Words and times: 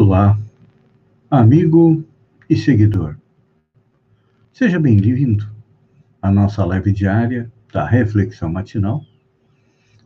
Olá, 0.00 0.38
amigo 1.28 2.04
e 2.48 2.56
seguidor. 2.56 3.16
Seja 4.52 4.78
bem-vindo 4.78 5.44
à 6.22 6.30
nossa 6.30 6.64
live 6.64 6.92
diária 6.92 7.52
da 7.72 7.84
Reflexão 7.84 8.48
Matinal, 8.48 9.04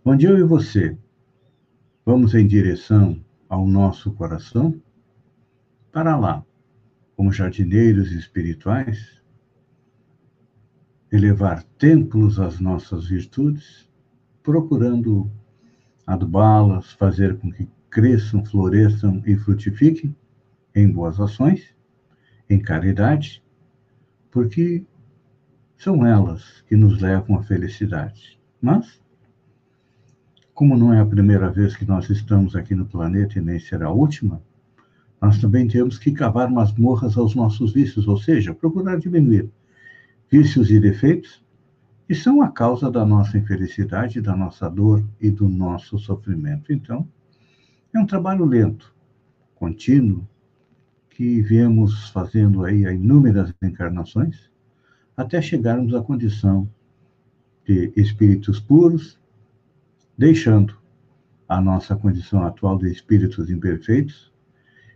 onde 0.03 0.25
eu 0.25 0.39
e 0.39 0.43
você 0.45 0.97
vamos 2.07 2.35
em 2.35 2.47
direção 2.47 3.23
ao 3.51 3.67
nosso 3.67 4.11
coração 4.13 4.81
para 5.93 6.17
lá, 6.17 6.43
como 7.15 7.31
jardineiros 7.31 8.13
espirituais, 8.13 9.23
elevar 11.13 11.65
templos 11.77 12.41
às 12.41 12.59
nossas 12.59 13.09
virtudes, 13.09 13.87
procurando 14.43 15.31
adubá-las, 16.07 16.93
fazer 16.93 17.37
com 17.37 17.53
que 17.53 17.69
cresçam, 17.93 18.43
floresçam 18.45 19.23
e 19.27 19.37
frutifiquem 19.37 20.17
em 20.75 20.91
boas 20.91 21.21
ações, 21.21 21.63
em 22.49 22.59
caridade, 22.59 23.45
porque 24.31 24.83
são 25.77 26.07
elas 26.07 26.63
que 26.67 26.75
nos 26.75 27.03
levam 27.03 27.37
à 27.37 27.43
felicidade. 27.43 28.41
Mas, 28.63 28.99
como 30.55 30.75
não 30.75 30.93
é 30.93 31.01
a 31.01 31.07
primeira 31.07 31.51
vez 31.51 31.77
que 31.77 31.85
nós 31.85 32.09
estamos 32.09 32.57
aqui 32.57 32.75
no 32.75 32.87
planeta 32.87 33.39
e 33.39 33.43
nem 33.43 33.59
será 33.59 33.89
a 33.89 33.93
última, 33.93 34.43
nós 35.21 35.39
também 35.39 35.69
temos 35.69 35.99
que 35.99 36.13
cavar 36.13 36.51
masmorras 36.51 37.19
aos 37.19 37.35
nossos 37.35 37.75
vícios, 37.75 38.09
ou 38.09 38.17
seja, 38.17 38.55
procurar 38.55 38.99
diminuir 38.99 39.51
vícios 40.31 40.71
e 40.71 40.81
defeitos 40.81 41.45
que 42.09 42.15
são 42.15 42.41
a 42.41 42.49
causa 42.49 42.91
da 42.91 43.05
nossa 43.05 43.37
infelicidade, 43.37 44.23
da 44.23 44.35
nossa 44.35 44.69
dor 44.71 45.05
e 45.21 45.31
do 45.31 45.47
nosso 45.47 45.99
sofrimento. 45.99 46.73
Então, 46.73 47.07
é 47.95 47.99
um 47.99 48.07
trabalho 48.07 48.45
lento, 48.45 48.95
contínuo, 49.55 50.27
que 51.11 51.43
viemos 51.43 52.09
fazendo 52.09 52.65
aí 52.65 52.87
há 52.87 52.93
inúmeras 52.93 53.53
encarnações, 53.63 54.51
até 55.17 55.43
chegarmos 55.43 55.95
à 55.95 56.03
condição 56.03 56.69
de 57.67 57.93
espíritos 57.95 58.59
puros, 58.59 59.21
deixando 60.17 60.77
a 61.49 61.61
nossa 61.61 61.95
condição 61.95 62.43
atual 62.45 62.79
de 62.79 62.91
espíritos 62.91 63.51
imperfeitos 63.51 64.33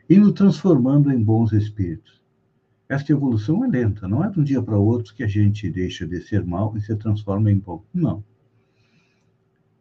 e 0.09 0.19
nos 0.19 0.33
transformando 0.33 1.13
em 1.13 1.23
bons 1.23 1.53
espíritos. 1.53 2.23
Esta 2.89 3.13
evolução 3.13 3.65
é 3.65 3.69
lenta, 3.69 4.09
não 4.09 4.25
é 4.25 4.31
de 4.31 4.41
um 4.41 4.45
dia 4.45 4.63
para 4.63 4.79
outro 4.79 5.15
que 5.15 5.23
a 5.23 5.27
gente 5.27 5.69
deixa 5.69 6.07
de 6.07 6.21
ser 6.23 6.45
mal 6.45 6.75
e 6.77 6.81
se 6.81 6.95
transforma 6.97 7.51
em 7.51 7.59
bom. 7.59 7.85
Não. 7.93 8.25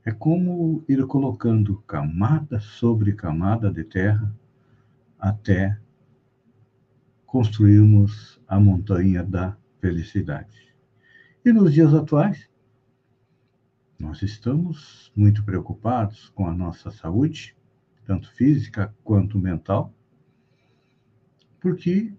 É 0.06 0.12
como 0.12 0.86
ir 0.88 1.04
colocando 1.08 1.78
camada 1.88 2.60
sobre 2.60 3.14
camada 3.14 3.72
de 3.72 3.84
terra 3.84 4.32
até 5.18 5.80
construirmos 7.26 8.40
a 8.48 8.60
montanha 8.60 9.24
da 9.24 9.58
felicidade. 9.82 10.76
E 11.44 11.52
nos 11.52 11.74
dias 11.74 11.92
atuais, 11.92 12.48
nós 14.00 14.22
estamos 14.22 15.12
muito 15.16 15.44
preocupados 15.44 16.30
com 16.36 16.48
a 16.48 16.54
nossa 16.54 16.92
saúde, 16.92 17.58
tanto 18.06 18.32
física 18.36 18.94
quanto 19.04 19.40
mental, 19.40 19.92
porque 21.60 22.14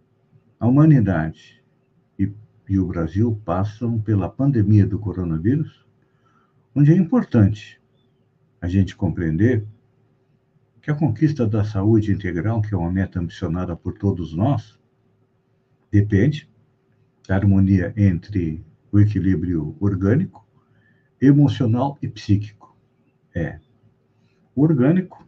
a 0.59 0.67
humanidade 0.67 1.63
e, 2.19 2.33
e 2.69 2.81
o 2.81 2.87
Brasil 2.89 3.41
passam 3.45 4.01
pela 4.01 4.29
pandemia 4.29 4.85
do 4.85 4.99
coronavírus 4.99 5.86
onde 6.77 6.93
é 6.93 6.95
importante 6.95 7.81
a 8.61 8.69
gente 8.69 8.95
compreender 8.95 9.67
que 10.83 10.91
a 10.91 10.95
conquista 10.95 11.47
da 11.47 11.65
saúde 11.65 12.13
integral, 12.13 12.61
que 12.61 12.75
é 12.75 12.77
uma 12.77 12.93
meta 12.93 13.19
ambicionada 13.19 13.75
por 13.75 13.97
todos 13.97 14.35
nós, 14.35 14.79
depende 15.91 16.51
da 17.27 17.35
harmonia 17.35 17.95
entre 17.97 18.63
o 18.93 19.01
equilíbrio 19.01 19.75
orgânico, 19.81 20.47
emocional 21.19 21.97
e 22.03 22.09
psíquico. 22.09 22.77
É. 23.35 23.59
O 24.55 24.61
orgânico, 24.61 25.27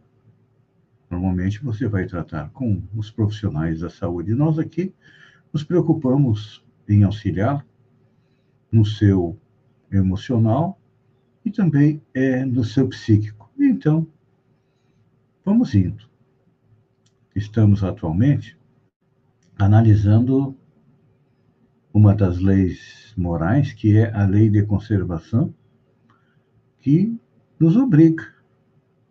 normalmente 1.09 1.63
você 1.63 1.87
vai 1.87 2.05
tratar 2.05 2.51
com 2.51 2.83
os 2.95 3.09
profissionais 3.09 3.79
da 3.79 3.89
saúde. 3.89 4.35
Nós 4.35 4.59
aqui 4.59 4.93
nos 5.51 5.63
preocupamos 5.63 6.63
em 6.87 7.03
auxiliar 7.03 7.65
no 8.71 8.85
seu 8.85 9.35
emocional 9.91 10.78
e 11.43 11.51
também 11.51 12.01
é 12.13 12.45
do 12.45 12.63
seu 12.63 12.87
psíquico. 12.87 13.49
Então, 13.57 14.07
vamos 15.43 15.73
indo. 15.73 16.09
Estamos 17.35 17.83
atualmente 17.83 18.57
analisando 19.57 20.55
uma 21.93 22.15
das 22.15 22.39
leis 22.39 23.13
morais, 23.17 23.73
que 23.73 23.97
é 23.97 24.13
a 24.13 24.25
lei 24.25 24.49
de 24.49 24.65
conservação, 24.65 25.53
que 26.79 27.19
nos 27.59 27.75
obriga 27.75 28.33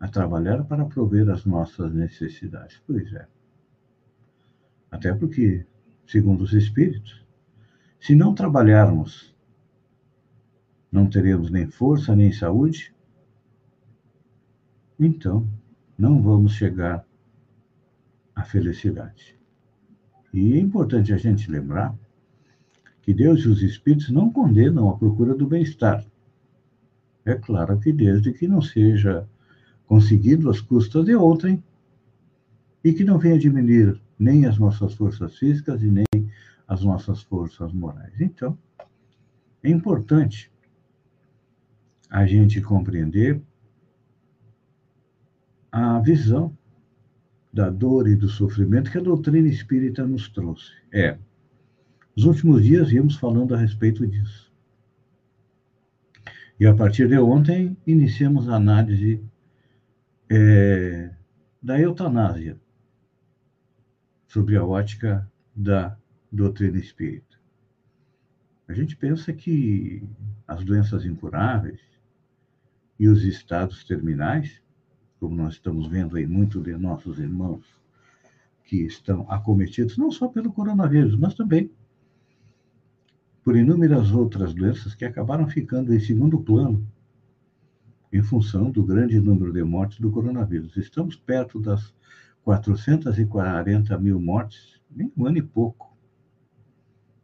a 0.00 0.08
trabalhar 0.08 0.64
para 0.64 0.86
prover 0.86 1.28
as 1.28 1.44
nossas 1.44 1.92
necessidades. 1.92 2.80
Pois 2.86 3.12
é. 3.12 3.26
Até 4.90 5.12
porque, 5.12 5.66
segundo 6.06 6.42
os 6.42 6.52
espíritos, 6.54 7.26
se 8.00 8.14
não 8.14 8.34
trabalharmos 8.34 9.34
não 10.90 11.08
teremos 11.08 11.50
nem 11.50 11.66
força 11.66 12.16
nem 12.16 12.32
saúde, 12.32 12.94
então 14.98 15.48
não 15.96 16.22
vamos 16.22 16.52
chegar 16.52 17.04
à 18.34 18.42
felicidade. 18.42 19.38
E 20.32 20.54
é 20.54 20.58
importante 20.58 21.12
a 21.12 21.16
gente 21.16 21.50
lembrar 21.50 21.94
que 23.02 23.14
Deus 23.14 23.40
e 23.40 23.48
os 23.48 23.62
Espíritos 23.62 24.10
não 24.10 24.30
condenam 24.30 24.90
a 24.90 24.96
procura 24.96 25.34
do 25.34 25.46
bem-estar. 25.46 26.04
É 27.24 27.34
claro 27.34 27.78
que 27.78 27.92
desde 27.92 28.32
que 28.32 28.46
não 28.46 28.60
seja 28.60 29.28
conseguido 29.86 30.50
às 30.50 30.60
custas 30.60 31.04
de 31.04 31.14
outrem 31.14 31.62
e 32.84 32.92
que 32.92 33.04
não 33.04 33.18
venha 33.18 33.38
diminuir 33.38 34.00
nem 34.18 34.46
as 34.46 34.58
nossas 34.58 34.94
forças 34.94 35.36
físicas 35.38 35.82
e 35.82 35.90
nem 35.90 36.04
as 36.66 36.84
nossas 36.84 37.22
forças 37.22 37.72
morais. 37.72 38.20
Então, 38.20 38.56
é 39.62 39.70
importante 39.70 40.50
a 42.10 42.26
gente 42.26 42.60
compreender 42.60 43.40
a 45.70 45.98
visão 46.00 46.56
da 47.52 47.70
dor 47.70 48.08
e 48.08 48.14
do 48.14 48.28
sofrimento 48.28 48.90
que 48.90 48.98
a 48.98 49.02
doutrina 49.02 49.48
espírita 49.48 50.06
nos 50.06 50.28
trouxe. 50.28 50.72
É, 50.92 51.18
nos 52.16 52.24
últimos 52.24 52.64
dias 52.64 52.90
íamos 52.90 53.16
falando 53.16 53.54
a 53.54 53.58
respeito 53.58 54.06
disso. 54.06 54.52
E 56.58 56.66
a 56.66 56.74
partir 56.74 57.08
de 57.08 57.18
ontem, 57.18 57.76
iniciamos 57.86 58.48
a 58.48 58.56
análise 58.56 59.22
é, 60.28 61.10
da 61.62 61.78
eutanásia, 61.78 62.58
sobre 64.26 64.56
a 64.56 64.64
ótica 64.64 65.30
da 65.54 65.96
doutrina 66.30 66.78
espírita. 66.78 67.38
A 68.68 68.74
gente 68.74 68.96
pensa 68.96 69.32
que 69.32 70.06
as 70.46 70.62
doenças 70.64 71.06
incuráveis, 71.06 71.80
e 72.98 73.08
os 73.08 73.24
estados 73.24 73.84
terminais, 73.84 74.60
como 75.20 75.36
nós 75.36 75.54
estamos 75.54 75.86
vendo 75.86 76.16
aí 76.16 76.26
muitos 76.26 76.62
de 76.62 76.76
nossos 76.76 77.18
irmãos 77.18 77.64
que 78.64 78.84
estão 78.84 79.26
acometidos 79.30 79.96
não 79.96 80.10
só 80.10 80.28
pelo 80.28 80.52
coronavírus, 80.52 81.16
mas 81.16 81.34
também 81.34 81.70
por 83.42 83.56
inúmeras 83.56 84.10
outras 84.10 84.52
doenças 84.52 84.94
que 84.94 85.04
acabaram 85.04 85.48
ficando 85.48 85.94
em 85.94 86.00
segundo 86.00 86.38
plano 86.38 86.86
em 88.12 88.22
função 88.22 88.70
do 88.70 88.84
grande 88.84 89.18
número 89.20 89.52
de 89.52 89.62
mortes 89.62 90.00
do 90.00 90.10
coronavírus. 90.10 90.76
Estamos 90.76 91.16
perto 91.16 91.60
das 91.60 91.94
440 92.42 93.98
mil 93.98 94.20
mortes 94.20 94.80
em 94.96 95.12
um 95.16 95.26
ano 95.26 95.38
e 95.38 95.42
pouco. 95.42 95.96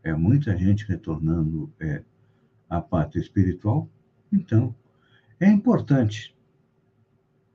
É 0.02 0.12
muita 0.12 0.56
gente 0.56 0.86
retornando 0.86 1.72
é, 1.80 2.02
à 2.68 2.80
pátria 2.80 3.20
espiritual. 3.20 3.88
Então, 4.30 4.74
é 5.40 5.48
importante 5.48 6.34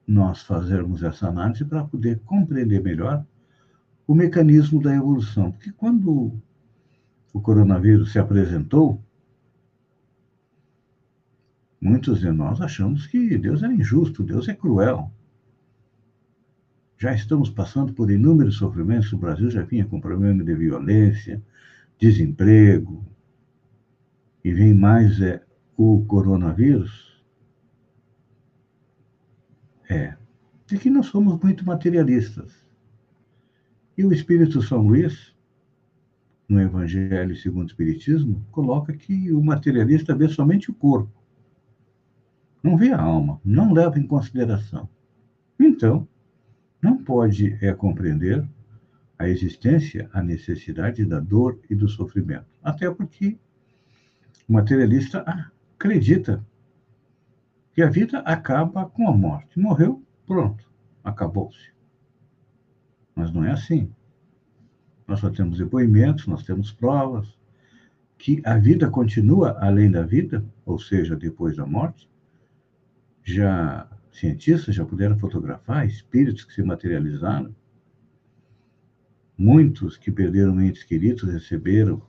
nós 0.07 0.41
fazermos 0.41 1.03
essa 1.03 1.27
análise 1.27 1.63
para 1.63 1.83
poder 1.83 2.19
compreender 2.21 2.81
melhor 2.81 3.25
o 4.07 4.15
mecanismo 4.15 4.81
da 4.81 4.95
evolução. 4.95 5.51
Porque 5.51 5.71
quando 5.71 6.33
o 7.31 7.39
coronavírus 7.39 8.11
se 8.11 8.17
apresentou, 8.17 8.99
muitos 11.79 12.19
de 12.19 12.31
nós 12.31 12.59
achamos 12.59 13.05
que 13.05 13.37
Deus 13.37 13.61
era 13.61 13.71
injusto, 13.71 14.23
Deus 14.23 14.47
é 14.47 14.55
cruel. 14.55 15.11
Já 16.97 17.13
estamos 17.13 17.49
passando 17.49 17.93
por 17.93 18.11
inúmeros 18.11 18.55
sofrimentos, 18.55 19.13
o 19.13 19.17
Brasil 19.17 19.49
já 19.49 19.61
vinha 19.61 19.85
com 19.85 20.01
problema 20.01 20.43
de 20.43 20.53
violência, 20.55 21.41
desemprego, 21.97 23.05
e 24.43 24.51
vem 24.51 24.73
mais 24.73 25.21
é, 25.21 25.41
o 25.77 26.03
coronavírus, 26.05 27.08
é, 29.89 30.15
é 30.71 30.77
que 30.77 30.89
nós 30.89 31.07
somos 31.07 31.37
muito 31.41 31.65
materialistas. 31.65 32.53
E 33.97 34.05
o 34.05 34.13
Espírito 34.13 34.61
São 34.61 34.87
Luís, 34.87 35.35
no 36.47 36.61
Evangelho 36.61 37.35
segundo 37.35 37.63
o 37.63 37.71
Espiritismo, 37.71 38.45
coloca 38.51 38.93
que 38.93 39.33
o 39.33 39.43
materialista 39.43 40.15
vê 40.15 40.29
somente 40.29 40.69
o 40.69 40.73
corpo. 40.73 41.11
Não 42.63 42.77
vê 42.77 42.91
a 42.91 43.01
alma, 43.01 43.41
não 43.43 43.73
leva 43.73 43.99
em 43.99 44.05
consideração. 44.05 44.87
Então, 45.59 46.07
não 46.81 47.03
pode 47.03 47.57
é, 47.61 47.73
compreender 47.73 48.47
a 49.17 49.27
existência, 49.27 50.09
a 50.13 50.21
necessidade 50.21 51.05
da 51.05 51.19
dor 51.19 51.59
e 51.69 51.75
do 51.75 51.89
sofrimento. 51.89 52.45
Até 52.63 52.89
porque 52.89 53.37
o 54.47 54.53
materialista 54.53 55.19
acredita 55.75 56.45
que 57.79 57.83
a 57.83 57.89
vida 57.89 58.19
acaba 58.25 58.89
com 58.89 59.07
a 59.07 59.15
morte. 59.15 59.57
Morreu, 59.57 60.03
pronto, 60.27 60.69
acabou-se. 61.01 61.71
Mas 63.15 63.31
não 63.31 63.45
é 63.45 63.51
assim. 63.51 63.89
Nós 65.07 65.21
só 65.21 65.29
temos 65.29 65.59
depoimentos, 65.59 66.27
nós 66.27 66.43
temos 66.43 66.73
provas 66.73 67.39
que 68.17 68.41
a 68.43 68.57
vida 68.57 68.89
continua 68.89 69.57
além 69.61 69.89
da 69.89 70.03
vida, 70.03 70.43
ou 70.65 70.77
seja, 70.77 71.15
depois 71.15 71.55
da 71.55 71.65
morte. 71.65 72.09
Já 73.23 73.89
cientistas 74.11 74.75
já 74.75 74.83
puderam 74.83 75.17
fotografar 75.17 75.87
espíritos 75.87 76.43
que 76.43 76.53
se 76.53 76.61
materializaram. 76.61 77.55
Muitos 79.37 79.95
que 79.95 80.11
perderam 80.11 80.61
entes 80.61 80.83
queridos 80.83 81.23
receberam 81.31 82.01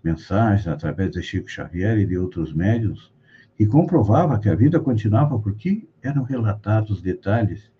mensagens 0.00 0.68
através 0.68 1.10
de 1.10 1.24
Chico 1.24 1.50
Xavier 1.50 1.98
e 1.98 2.06
de 2.06 2.16
outros 2.16 2.52
médios 2.52 3.12
que 3.58 3.66
comprovava 3.66 4.38
que 4.38 4.48
a 4.48 4.54
vida 4.54 4.78
continuava 4.78 5.36
porque 5.36 5.88
eram 6.00 6.22
relatados 6.22 7.02
detalhes 7.02 7.72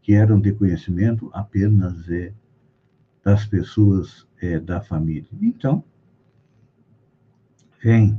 que 0.00 0.14
eram 0.14 0.40
de 0.40 0.52
conhecimento 0.52 1.28
apenas 1.34 2.08
é, 2.08 2.32
das 3.24 3.44
pessoas 3.44 4.24
é, 4.40 4.60
da 4.60 4.80
família. 4.80 5.28
Então, 5.42 5.82
vem 7.82 8.16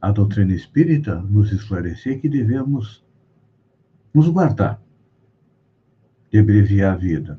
a 0.00 0.10
doutrina 0.10 0.54
espírita 0.54 1.20
nos 1.20 1.52
esclarecer 1.52 2.18
que 2.22 2.28
devemos 2.30 3.04
nos 4.14 4.30
guardar 4.30 4.80
de 6.32 6.38
abreviar 6.38 6.94
a 6.94 6.96
vida. 6.96 7.38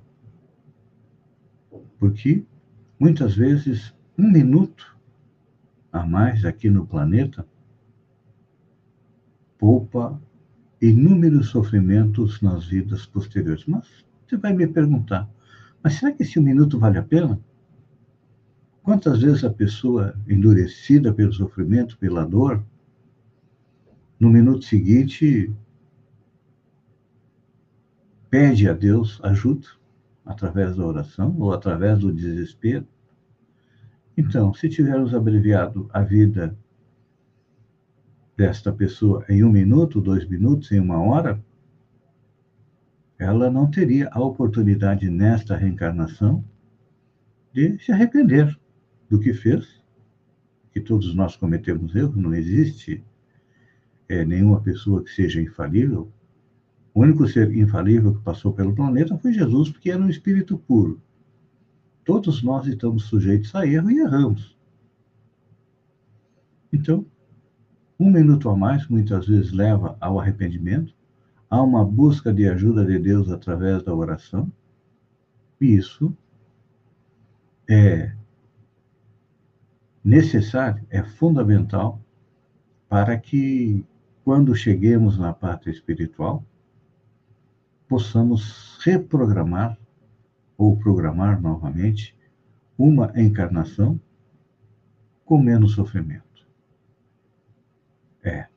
Porque 1.97 2.45
muitas 2.99 3.35
vezes 3.35 3.95
um 4.15 4.31
minuto 4.31 4.95
a 5.91 6.05
mais 6.05 6.45
aqui 6.45 6.69
no 6.69 6.85
planeta 6.85 7.48
poupa 9.59 10.19
inúmeros 10.81 11.49
sofrimentos 11.49 12.41
nas 12.41 12.65
vidas 12.65 13.05
posteriores. 13.05 13.65
Mas 13.65 13.85
você 14.25 14.37
vai 14.37 14.53
me 14.53 14.65
perguntar, 14.65 15.29
mas 15.83 15.95
será 15.95 16.11
que 16.11 16.23
esse 16.23 16.39
um 16.39 16.43
minuto 16.43 16.79
vale 16.79 16.97
a 16.97 17.03
pena? 17.03 17.39
Quantas 18.81 19.21
vezes 19.21 19.43
a 19.43 19.49
pessoa, 19.51 20.15
endurecida 20.27 21.13
pelo 21.13 21.33
sofrimento, 21.33 21.97
pela 21.97 22.25
dor, 22.25 22.63
no 24.19 24.29
minuto 24.29 24.65
seguinte 24.65 25.53
pede 28.29 28.67
a 28.67 28.73
Deus 28.73 29.19
ajuda 29.23 29.67
através 30.25 30.75
da 30.75 30.85
oração 30.85 31.35
ou 31.37 31.53
através 31.53 31.99
do 31.99 32.11
desespero? 32.11 32.87
Então, 34.17 34.53
se 34.53 34.67
tivermos 34.69 35.13
abreviado 35.13 35.89
a 35.93 36.01
vida 36.01 36.57
desta 38.39 38.71
pessoa 38.71 39.25
em 39.27 39.43
um 39.43 39.51
minuto, 39.51 39.99
dois 39.99 40.25
minutos, 40.25 40.71
em 40.71 40.79
uma 40.79 40.97
hora, 40.97 41.43
ela 43.17 43.51
não 43.51 43.69
teria 43.69 44.07
a 44.13 44.21
oportunidade 44.21 45.09
nesta 45.09 45.57
reencarnação 45.57 46.41
de 47.51 47.77
se 47.79 47.91
arrepender 47.91 48.57
do 49.09 49.19
que 49.19 49.33
fez, 49.33 49.83
que 50.71 50.79
todos 50.79 51.13
nós 51.13 51.35
cometemos 51.35 51.93
erros, 51.93 52.15
não 52.15 52.33
existe 52.33 53.03
é, 54.07 54.23
nenhuma 54.23 54.61
pessoa 54.61 55.03
que 55.03 55.11
seja 55.11 55.41
infalível. 55.41 56.09
O 56.93 57.01
único 57.01 57.27
ser 57.27 57.53
infalível 57.53 58.15
que 58.15 58.23
passou 58.23 58.53
pelo 58.53 58.73
planeta 58.73 59.17
foi 59.17 59.33
Jesus, 59.33 59.69
porque 59.69 59.91
era 59.91 60.01
um 60.01 60.07
espírito 60.07 60.57
puro. 60.57 61.01
Todos 62.05 62.41
nós 62.41 62.65
estamos 62.67 63.03
sujeitos 63.03 63.53
a 63.53 63.67
erro 63.67 63.91
e 63.91 63.99
erramos. 63.99 64.57
Então, 66.71 67.05
um 67.99 68.09
minuto 68.09 68.49
a 68.49 68.55
mais 68.55 68.87
muitas 68.87 69.27
vezes 69.27 69.51
leva 69.51 69.97
ao 69.99 70.19
arrependimento, 70.19 70.93
Há 71.49 71.63
uma 71.63 71.83
busca 71.83 72.31
de 72.31 72.47
ajuda 72.47 72.85
de 72.85 72.99
Deus 72.99 73.31
através 73.31 73.81
da 73.81 73.93
oração. 73.93 74.51
Isso 75.59 76.15
é 77.67 78.15
necessário, 80.03 80.85
é 80.91 81.01
fundamental 81.01 81.99
para 82.87 83.17
que, 83.17 83.83
quando 84.23 84.55
cheguemos 84.55 85.17
na 85.17 85.33
parte 85.33 85.71
espiritual, 85.71 86.45
possamos 87.87 88.77
reprogramar 88.83 89.75
ou 90.55 90.77
programar 90.77 91.41
novamente 91.41 92.15
uma 92.77 93.11
encarnação 93.19 93.99
com 95.25 95.41
menos 95.41 95.71
sofrimento. 95.71 96.28
É. 98.23 98.47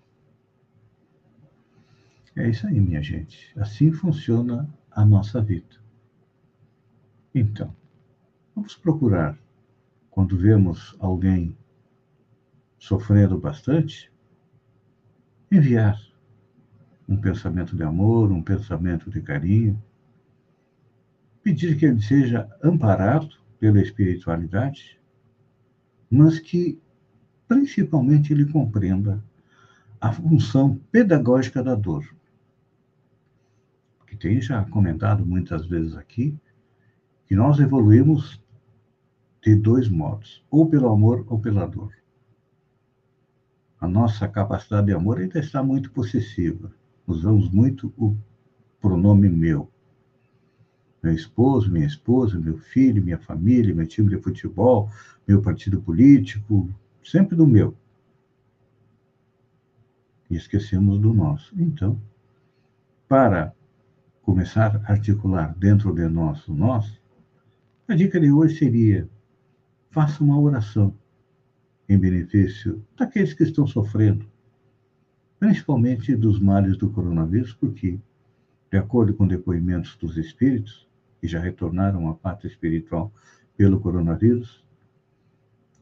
É 2.35 2.49
isso 2.49 2.67
aí, 2.67 2.81
minha 2.81 3.03
gente. 3.03 3.53
Assim 3.59 3.93
funciona 3.93 4.69
a 4.91 5.05
nossa 5.05 5.41
vida. 5.41 5.77
Então, 7.35 7.75
vamos 8.55 8.75
procurar, 8.75 9.39
quando 10.11 10.37
vemos 10.37 10.97
alguém 10.99 11.57
sofrendo 12.79 13.39
bastante, 13.39 14.11
enviar 15.51 15.99
um 17.09 17.17
pensamento 17.17 17.77
de 17.77 17.83
amor, 17.83 18.33
um 18.33 18.43
pensamento 18.43 19.11
de 19.11 19.21
carinho, 19.21 19.83
pedir 21.43 21.79
que 21.79 21.87
ele 21.87 22.01
seja 22.01 22.49
amparado 22.63 23.29
pela 23.59 23.81
espiritualidade, 23.81 24.99
mas 26.11 26.39
que 26.39 26.81
principalmente 27.47 28.33
ele 28.33 28.51
compreenda 28.51 29.23
a 30.03 30.13
função 30.13 30.81
pedagógica 30.91 31.63
da 31.63 31.77
dor 31.77 32.05
que 34.05 34.17
tem 34.17 34.41
já 34.41 34.65
comentado 34.65 35.25
muitas 35.25 35.65
vezes 35.65 35.97
aqui, 35.97 36.37
que 37.27 37.37
nós 37.37 37.61
evoluímos 37.61 38.43
de 39.41 39.55
dois 39.55 39.89
modos, 39.89 40.45
ou 40.51 40.69
pelo 40.69 40.89
amor 40.89 41.25
ou 41.29 41.39
pela 41.39 41.67
dor. 41.67 41.95
A 43.81 43.87
nossa 43.87 44.27
capacidade 44.27 44.89
de 44.89 44.93
amor 44.93 45.19
ainda 45.19 45.39
está 45.39 45.63
muito 45.63 45.93
possessiva. 45.93 46.73
Usamos 47.07 47.49
muito 47.49 47.93
o 47.97 48.17
pronome 48.81 49.29
meu. 49.29 49.71
Meu 51.01 51.15
esposo, 51.15 51.71
minha 51.71 51.87
esposa, 51.87 52.39
meu 52.39 52.59
filho, 52.59 53.03
minha 53.03 53.19
família, 53.19 53.75
meu 53.75 53.87
time 53.87 54.11
de 54.11 54.21
futebol, 54.21 54.91
meu 55.27 55.41
partido 55.41 55.81
político, 55.81 56.69
sempre 57.03 57.37
do 57.37 57.47
meu. 57.47 57.75
E 60.33 60.37
esquecemos 60.37 60.99
do 60.99 61.13
nosso. 61.13 61.55
Então, 61.61 62.01
para 63.07 63.55
começar 64.23 64.81
a 64.83 64.93
articular 64.93 65.55
dentro 65.59 65.95
de 65.95 66.09
nós 66.09 66.49
o 66.49 66.55
nós, 66.55 66.99
a 67.87 67.95
dica 67.95 68.19
de 68.19 68.33
hoje 68.33 68.57
seria: 68.57 69.07
faça 69.91 70.25
uma 70.25 70.41
oração 70.41 70.97
em 71.87 71.99
benefício 71.99 72.83
daqueles 72.97 73.35
que 73.35 73.43
estão 73.43 73.67
sofrendo, 73.67 74.25
principalmente 75.39 76.17
dos 76.17 76.41
males 76.41 76.79
do 76.79 76.89
coronavírus, 76.89 77.53
porque, 77.53 78.01
de 78.71 78.79
acordo 78.79 79.13
com 79.13 79.27
depoimentos 79.27 79.97
dos 79.97 80.17
espíritos, 80.17 80.89
que 81.21 81.29
já 81.29 81.41
retornaram 81.41 82.09
à 82.09 82.15
pátria 82.15 82.49
espiritual 82.49 83.13
pelo 83.55 83.79
coronavírus, 83.79 84.65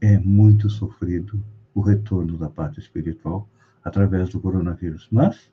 é 0.00 0.18
muito 0.18 0.68
sofrido 0.68 1.40
o 1.72 1.80
retorno 1.80 2.36
da 2.36 2.50
pátria 2.50 2.80
espiritual 2.80 3.48
através 3.84 4.30
do 4.30 4.40
coronavírus. 4.40 5.08
Mas, 5.10 5.50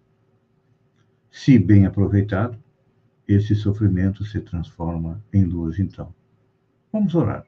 se 1.30 1.58
bem 1.60 1.86
aproveitado, 1.86 2.58
esse 3.28 3.56
sofrimento 3.56 4.24
se 4.24 4.40
transforma 4.40 5.22
em 5.34 5.44
luz, 5.44 5.80
então. 5.80 6.14
Vamos 6.92 7.14
orar 7.14 7.46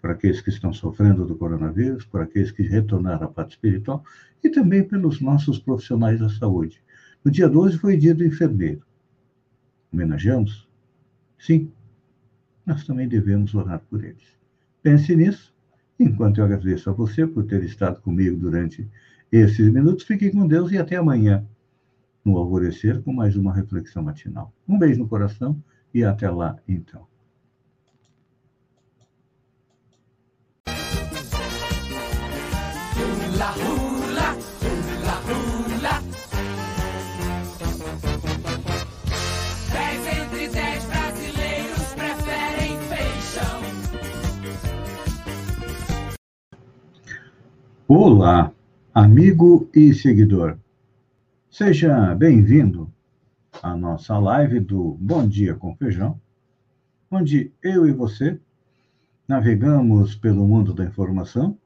por 0.00 0.10
aqueles 0.10 0.40
que 0.40 0.50
estão 0.50 0.72
sofrendo 0.72 1.26
do 1.26 1.36
coronavírus, 1.36 2.04
por 2.04 2.20
aqueles 2.20 2.50
que 2.50 2.62
retornaram 2.62 3.26
à 3.26 3.30
parte 3.30 3.50
espiritual 3.50 4.02
e 4.42 4.48
também 4.48 4.82
pelos 4.82 5.20
nossos 5.20 5.58
profissionais 5.58 6.20
da 6.20 6.28
saúde. 6.28 6.82
No 7.24 7.30
dia 7.30 7.48
12 7.48 7.78
foi 7.78 7.96
dia 7.96 8.14
do 8.14 8.24
enfermeiro. 8.24 8.82
Homenageamos? 9.92 10.68
Sim, 11.38 11.72
nós 12.64 12.84
também 12.84 13.08
devemos 13.08 13.54
orar 13.54 13.80
por 13.90 14.04
eles. 14.04 14.38
Pense 14.82 15.14
nisso. 15.16 15.54
Enquanto 15.98 16.38
eu 16.38 16.44
agradeço 16.44 16.88
a 16.88 16.92
você 16.92 17.26
por 17.26 17.44
ter 17.44 17.62
estado 17.64 18.00
comigo 18.00 18.36
durante 18.36 18.88
esses 19.30 19.72
minutos. 19.72 20.04
Fiquem 20.04 20.30
com 20.30 20.46
Deus 20.46 20.72
e 20.72 20.78
até 20.78 20.96
amanhã, 20.96 21.46
no 22.24 22.36
alvorecer, 22.36 23.02
com 23.02 23.12
mais 23.12 23.36
uma 23.36 23.54
reflexão 23.54 24.02
matinal. 24.02 24.52
Um 24.68 24.78
beijo 24.78 25.00
no 25.00 25.08
coração 25.08 25.62
e 25.92 26.04
até 26.04 26.28
lá, 26.30 26.56
então. 26.68 27.06
Hula. 34.18 34.34
Dez 39.72 40.06
entre 40.06 40.48
dez 40.48 40.84
brasileiros 40.84 41.94
preferem. 41.94 42.78
Olá! 47.88 48.57
Amigo 48.98 49.70
e 49.72 49.94
seguidor. 49.94 50.58
Seja 51.48 52.16
bem-vindo 52.16 52.92
à 53.62 53.76
nossa 53.76 54.18
live 54.18 54.58
do 54.58 54.96
Bom 55.00 55.24
Dia 55.24 55.54
com 55.54 55.76
Feijão, 55.76 56.20
onde 57.08 57.52
eu 57.62 57.86
e 57.86 57.92
você 57.92 58.40
navegamos 59.28 60.16
pelo 60.16 60.44
mundo 60.44 60.74
da 60.74 60.84
informação 60.84 61.56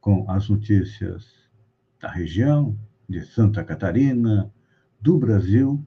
com 0.00 0.24
as 0.30 0.48
notícias 0.48 1.26
da 2.00 2.10
região, 2.10 2.74
de 3.06 3.20
Santa 3.26 3.62
Catarina, 3.62 4.50
do 5.02 5.18
Brasil 5.18 5.84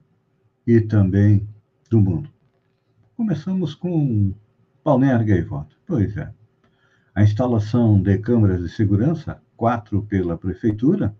e 0.64 0.80
também 0.80 1.44
do 1.90 2.00
mundo. 2.00 2.30
Começamos 3.16 3.74
com 3.74 4.32
Balneário 4.84 5.26
Gaivota. 5.26 5.74
Pois 5.84 6.16
é. 6.16 6.32
A 7.16 7.24
instalação 7.24 8.00
de 8.00 8.16
câmeras 8.18 8.62
de 8.62 8.68
segurança, 8.68 9.42
quatro 9.56 10.02
pela 10.02 10.36
prefeitura, 10.36 11.14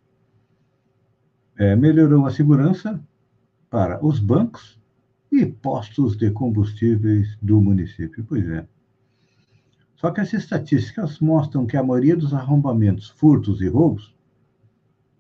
é, 1.57 1.76
melhorou 1.76 2.26
a 2.26 2.31
segurança 2.31 3.00
para 3.71 4.05
os 4.05 4.19
bancos 4.19 4.81
e 5.31 5.47
postos 5.47 6.17
de 6.17 6.31
combustíveis 6.31 7.37
do 7.43 7.61
município. 7.61 8.25
Pois 8.29 8.49
é. 8.49 8.67
Só 9.97 10.11
que 10.11 10.21
as 10.21 10.33
estatísticas 10.33 11.19
mostram 11.19 11.67
que 11.67 11.76
a 11.76 11.83
maioria 11.83 12.17
dos 12.17 12.35
arrombamentos, 12.35 13.09
furtos 13.11 13.61
e 13.61 13.69
roubos 13.69 14.14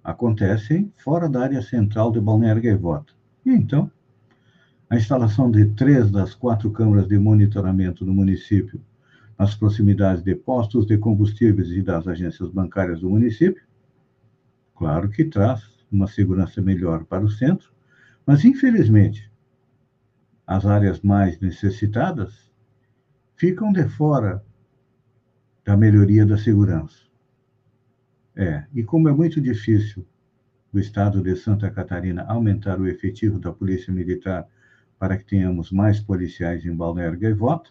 acontecem 0.02 0.92
fora 0.96 1.28
da 1.28 1.42
área 1.42 1.62
central 1.62 2.12
de 2.12 2.20
Balneário 2.20 2.62
Gaivota. 2.62 3.12
E 3.46 3.50
então, 3.50 3.90
a 4.90 4.96
instalação 4.96 5.50
de 5.50 5.66
três 5.66 6.10
das 6.10 6.34
quatro 6.34 6.70
câmaras 6.70 7.08
de 7.08 7.18
monitoramento 7.18 8.04
no 8.04 8.12
município, 8.12 8.80
nas 9.38 9.54
proximidades 9.54 10.22
de 10.22 10.34
postos 10.34 10.86
de 10.86 10.96
combustíveis 10.98 11.70
e 11.70 11.82
das 11.82 12.06
agências 12.06 12.50
bancárias 12.50 13.00
do 13.00 13.10
município, 13.10 13.62
claro 14.74 15.08
que 15.08 15.24
traz 15.24 15.62
uma 15.90 16.06
segurança 16.06 16.60
melhor 16.60 17.04
para 17.04 17.24
o 17.24 17.30
centro, 17.30 17.72
mas 18.26 18.44
infelizmente 18.44 19.30
as 20.46 20.66
áreas 20.66 21.00
mais 21.00 21.38
necessitadas 21.40 22.50
ficam 23.36 23.72
de 23.72 23.88
fora 23.88 24.44
da 25.64 25.76
melhoria 25.76 26.26
da 26.26 26.36
segurança. 26.36 27.04
É, 28.36 28.64
e 28.74 28.82
como 28.82 29.08
é 29.08 29.12
muito 29.12 29.40
difícil 29.40 30.06
o 30.72 30.78
estado 30.78 31.22
de 31.22 31.36
Santa 31.36 31.70
Catarina 31.70 32.24
aumentar 32.24 32.80
o 32.80 32.86
efetivo 32.86 33.38
da 33.38 33.52
Polícia 33.52 33.92
Militar 33.92 34.46
para 34.98 35.16
que 35.16 35.24
tenhamos 35.24 35.70
mais 35.70 36.00
policiais 36.00 36.66
em 36.66 36.74
Balneário 36.74 37.18
Gaivota, 37.18 37.70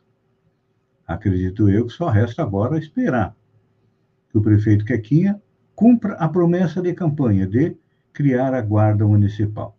acredito 1.08 1.70
eu 1.70 1.86
que 1.86 1.94
só 1.94 2.10
resta 2.10 2.42
agora 2.42 2.78
esperar 2.78 3.36
que 4.30 4.38
o 4.38 4.42
prefeito 4.42 4.86
Quequinha 4.86 5.42
cumpra 5.76 6.14
a 6.14 6.28
promessa 6.28 6.82
de 6.82 6.94
campanha 6.94 7.46
de 7.46 7.76
criar 8.12 8.54
a 8.54 8.62
Guarda 8.62 9.06
Municipal. 9.06 9.78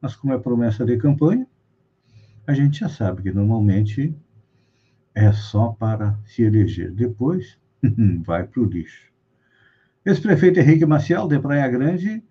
Mas 0.00 0.16
como 0.16 0.32
é 0.32 0.38
promessa 0.38 0.84
de 0.84 0.96
campanha, 0.96 1.46
a 2.46 2.54
gente 2.54 2.80
já 2.80 2.88
sabe 2.88 3.22
que 3.22 3.32
normalmente 3.32 4.14
é 5.14 5.30
só 5.32 5.68
para 5.72 6.18
se 6.24 6.42
eleger. 6.42 6.90
Depois, 6.90 7.58
vai 8.24 8.44
para 8.44 8.60
o 8.60 8.64
lixo. 8.64 9.10
Ex-prefeito 10.04 10.58
Henrique 10.58 10.84
Maciel, 10.84 11.28
de 11.28 11.38
Praia 11.38 11.68
Grande, 11.68 12.22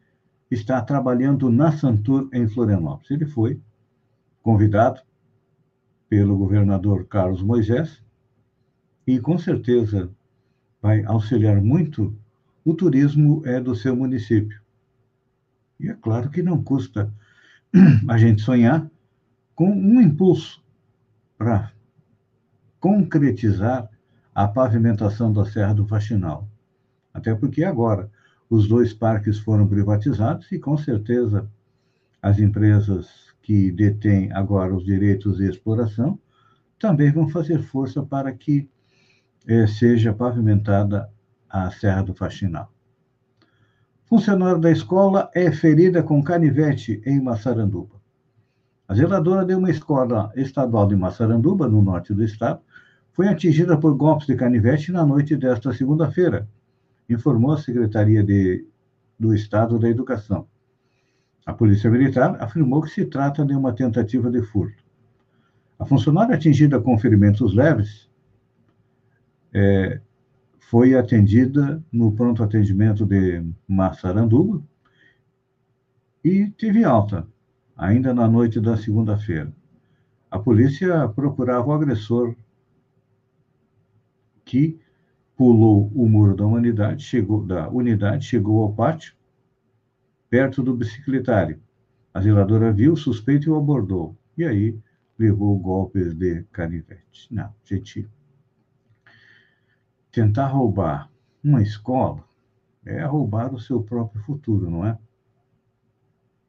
está 0.50 0.82
trabalhando 0.82 1.50
na 1.50 1.72
Santur, 1.72 2.28
em 2.34 2.48
Florianópolis. 2.48 3.10
Ele 3.12 3.26
foi 3.26 3.60
convidado 4.42 5.02
pelo 6.12 6.38
governador 6.38 7.06
Carlos 7.06 7.42
Moisés 7.42 8.04
e, 9.08 9.18
com 9.18 9.38
certeza, 9.38 10.12
vai 10.82 11.06
auxiliar 11.06 11.62
muito 11.62 12.14
o 12.66 12.74
turismo 12.74 13.42
é 13.46 13.62
do 13.62 13.74
seu 13.74 13.96
município. 13.96 14.60
E 15.80 15.88
é 15.88 15.94
claro 15.94 16.30
que 16.30 16.44
não 16.44 16.62
custa 16.62 17.10
a 18.10 18.18
gente 18.18 18.42
sonhar 18.42 18.92
com 19.56 19.72
um 19.72 20.02
impulso 20.02 20.62
para 21.38 21.72
concretizar 22.78 23.90
a 24.36 24.50
pavimentação 24.50 25.32
da 25.32 25.46
Serra 25.46 25.74
do 25.74 25.88
Faxinal. 25.88 26.46
Até 27.14 27.34
porque 27.34 27.64
agora 27.64 28.12
os 28.50 28.68
dois 28.68 28.94
parques 28.94 29.40
foram 29.40 29.66
privatizados 29.66 30.52
e, 30.52 30.60
com 30.60 30.76
certeza, 30.78 31.50
as 32.22 32.38
empresas 32.38 33.31
que 33.42 33.72
detêm 33.72 34.32
agora 34.34 34.76
os 34.76 34.84
direitos 34.84 35.38
de 35.38 35.50
exploração 35.50 36.20
também 36.80 37.12
vão 37.12 37.30
fazer 37.30 37.62
força 37.62 38.02
para 38.04 38.32
que 38.32 38.70
eh, 39.48 39.68
seja 39.68 40.14
pavimentada 40.14 41.10
a 41.50 41.70
Serra 41.72 42.02
do 42.02 42.14
Faxinal. 42.14 42.72
Funcionário 44.06 44.60
da 44.60 44.72
escola 44.72 45.30
é 45.34 45.52
ferida 45.52 46.04
com 46.04 46.24
canivete 46.24 47.02
em 47.06 47.22
Massaranduba. 47.22 48.02
A 48.88 48.94
zeladora 48.94 49.46
de 49.46 49.56
uma 49.56 49.70
escola 49.70 50.32
estadual 50.36 50.86
de 50.86 50.96
Massaranduba, 50.96 51.68
no 51.68 51.82
norte 51.82 52.14
do 52.14 52.24
estado, 52.24 52.60
foi 53.14 53.28
atingida 53.28 53.78
por 53.78 53.96
golpes 53.96 54.28
de 54.28 54.36
canivete 54.36 54.92
na 54.92 55.06
noite 55.06 55.36
desta 55.38 55.72
segunda-feira, 55.72 56.48
informou 57.10 57.54
a 57.54 57.58
Secretaria 57.58 58.24
de, 58.24 58.66
do 59.18 59.34
Estado 59.34 59.80
da 59.80 59.90
Educação. 59.90 60.48
A 61.46 61.54
Polícia 61.54 61.90
Militar 61.90 62.38
afirmou 62.42 62.82
que 62.82 62.90
se 62.90 63.06
trata 63.06 63.46
de 63.46 63.54
uma 63.54 63.74
tentativa 63.74 64.30
de 64.30 64.42
furto. 64.42 64.84
A 65.80 65.86
funcionária 65.86 66.36
atingida 66.36 66.80
com 66.80 66.98
ferimentos 66.98 67.56
leves 67.56 68.10
é, 69.54 70.00
foi 70.60 70.96
atendida 70.96 71.84
no 71.92 72.12
pronto 72.12 72.44
atendimento 72.44 73.06
de 73.06 73.44
Massaranduba 73.68 74.64
e 76.24 76.48
teve 76.52 76.84
alta, 76.84 77.28
ainda 77.76 78.14
na 78.14 78.28
noite 78.28 78.60
da 78.60 78.78
segunda-feira. 78.78 79.52
A 80.30 80.38
polícia 80.38 81.10
procurava 81.10 81.68
o 81.68 81.74
agressor 81.74 82.36
que 84.46 84.80
pulou 85.36 85.92
o 85.96 86.08
muro 86.08 86.36
da 86.36 86.46
unidade, 86.46 87.04
chegou, 87.04 87.44
da 87.44 87.68
unidade, 87.70 88.26
chegou 88.26 88.62
ao 88.62 88.72
pátio, 88.72 89.16
perto 90.32 90.64
do 90.64 90.74
bicicletário. 90.74 91.62
A 92.14 92.22
zeladora 92.22 92.72
viu 92.72 92.94
o 92.94 92.98
suspeito 92.98 93.48
e 93.48 93.52
o 93.52 93.58
abordou. 93.58 94.18
E 94.38 94.46
aí 94.46 94.80
levou 95.20 95.60
golpes 95.60 96.14
de 96.14 96.44
canivete. 96.54 97.28
Não, 97.30 97.54
gente, 97.66 98.10
tentar 100.10 100.48
roubar 100.48 101.12
uma 101.44 101.62
escola 101.62 102.24
é 102.86 103.04
roubar 103.04 103.54
o 103.54 103.60
seu 103.60 103.84
próprio 103.84 104.24
futuro, 104.24 104.72
não 104.72 104.86
é? 104.86 104.98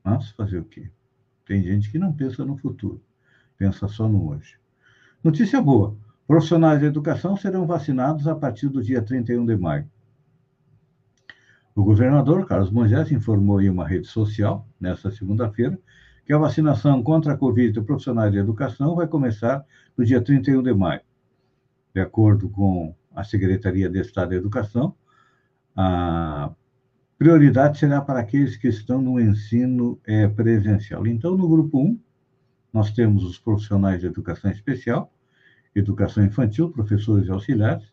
Mas 0.04 0.30
fazer 0.30 0.60
o 0.60 0.64
quê? 0.64 0.88
Tem 1.44 1.62
gente 1.62 1.90
que 1.90 1.98
não 1.98 2.12
pensa 2.12 2.44
no 2.44 2.56
futuro, 2.56 3.02
pensa 3.58 3.88
só 3.88 4.08
no 4.08 4.28
hoje. 4.28 4.56
Notícia 5.24 5.60
boa: 5.60 5.96
Profissionais 6.26 6.80
da 6.80 6.86
educação 6.86 7.36
serão 7.36 7.66
vacinados 7.66 8.28
a 8.28 8.34
partir 8.34 8.68
do 8.68 8.82
dia 8.82 9.02
31 9.02 9.44
de 9.44 9.56
maio. 9.56 9.90
O 11.74 11.82
governador 11.82 12.46
Carlos 12.46 12.70
Moisés 12.70 13.10
informou 13.10 13.60
em 13.60 13.70
uma 13.70 13.88
rede 13.88 14.06
social, 14.06 14.68
nesta 14.78 15.10
segunda-feira, 15.10 15.78
que 16.26 16.32
a 16.32 16.38
vacinação 16.38 17.02
contra 17.02 17.32
a 17.32 17.36
Covid 17.36 17.72
de 17.72 17.80
profissionais 17.80 18.30
de 18.30 18.38
educação 18.38 18.94
vai 18.94 19.06
começar 19.06 19.64
no 19.96 20.04
dia 20.04 20.20
31 20.20 20.62
de 20.62 20.74
maio. 20.74 21.00
De 21.94 22.00
acordo 22.00 22.50
com 22.50 22.94
a 23.14 23.24
Secretaria 23.24 23.88
de 23.88 24.00
Estado 24.00 24.30
da 24.30 24.36
Educação, 24.36 24.94
a 25.74 26.52
prioridade 27.18 27.78
será 27.78 28.02
para 28.02 28.20
aqueles 28.20 28.56
que 28.56 28.68
estão 28.68 29.00
no 29.00 29.18
ensino 29.18 29.98
é, 30.06 30.28
presencial. 30.28 31.06
Então, 31.06 31.36
no 31.36 31.48
grupo 31.48 31.78
1, 31.78 31.98
nós 32.70 32.90
temos 32.90 33.24
os 33.24 33.38
profissionais 33.38 34.00
de 34.00 34.06
educação 34.06 34.50
especial, 34.50 35.10
educação 35.74 36.22
infantil, 36.22 36.70
professores 36.70 37.28
e 37.28 37.30
auxiliares, 37.30 37.90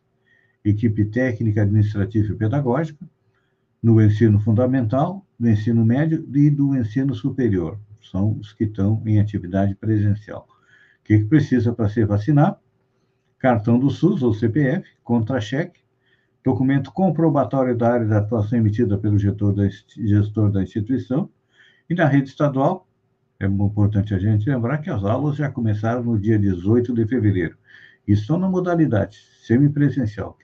equipe 0.66 1.06
técnica, 1.06 1.62
administrativa 1.62 2.34
e 2.34 2.36
pedagógica, 2.36 3.06
no 3.82 4.02
ensino 4.02 4.40
fundamental, 4.40 5.26
no 5.40 5.50
ensino 5.50 5.86
médio 5.86 6.28
e 6.36 6.50
do 6.50 6.76
ensino 6.76 7.16
superior. 7.16 7.80
São 8.02 8.38
os 8.40 8.54
que 8.54 8.66
estão 8.66 9.02
em 9.06 9.20
atividade 9.20 9.76
presencial. 9.76 10.48
O 11.02 11.04
que, 11.04 11.20
que 11.20 11.26
precisa 11.26 11.74
para 11.74 11.90
ser 11.90 12.06
vacinado? 12.06 12.58
Cartão 13.38 13.80
do 13.80 13.90
SUS 13.90 14.22
ou 14.22 14.34
CPF, 14.34 14.88
contra-cheque, 15.04 15.80
documento 16.44 16.92
comprobatório 16.92 17.78
da 17.78 17.94
área 17.94 18.06
de 18.06 18.14
atuação 18.14 18.60
emitida 18.60 18.98
pelo 18.98 19.18
gestor 19.18 19.54
da, 19.54 19.68
gestor 19.70 20.52
da 20.52 20.62
instituição, 20.62 21.30
e 21.90 21.96
na 21.96 22.06
rede 22.06 22.30
estadual, 22.30 22.88
é 23.40 23.46
importante 23.46 24.14
a 24.14 24.20
gente 24.20 24.50
lembrar 24.50 24.80
que 24.80 24.90
as 24.90 25.04
aulas 25.04 25.38
já 25.38 25.50
começaram 25.50 26.04
no 26.04 26.20
dia 26.20 26.38
18 26.38 26.94
de 26.94 27.08
fevereiro. 27.08 27.58
E 28.06 28.12
estão 28.12 28.38
na 28.38 28.50
modalidade 28.50 29.18
semipresencial. 29.42 30.38